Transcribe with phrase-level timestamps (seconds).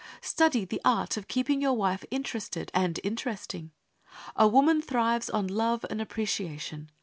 [0.23, 3.69] Study the art of keeping your wife interested and interesting.
[4.35, 6.89] A woman thrives on love and appreciation.